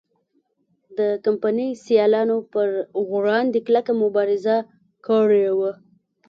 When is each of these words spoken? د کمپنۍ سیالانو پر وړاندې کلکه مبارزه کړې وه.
د 0.97 0.99
کمپنۍ 1.25 1.69
سیالانو 1.85 2.37
پر 2.53 2.67
وړاندې 3.13 3.59
کلکه 3.67 3.91
مبارزه 4.03 4.57
کړې 5.07 5.45
وه. 5.57 5.71